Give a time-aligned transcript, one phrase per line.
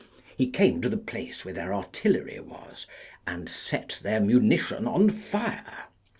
[0.35, 2.87] He came to the place where their artillery was,
[3.27, 5.89] and set their munition on fire.